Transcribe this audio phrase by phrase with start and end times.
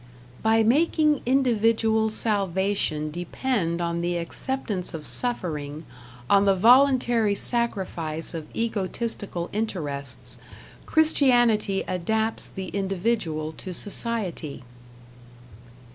[0.41, 5.85] "By making individual salvation depend on the acceptance of suffering,
[6.27, 10.39] on the voluntary sacrifice of egotistical interests,
[10.87, 14.63] Christianity adapts the individual to society".